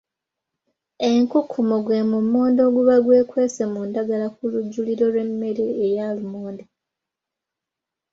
Enkukumo 1.09 1.75
gwe 1.85 1.99
mummonde 2.09 2.61
oguba 2.69 2.95
gwekwese 3.05 3.63
mu 3.73 3.81
ndagala 3.89 4.27
ku 4.35 4.41
lujjuliro 4.51 5.05
lw’emmere 5.13 5.65
eya 5.85 6.05
lumonde. 6.17 6.63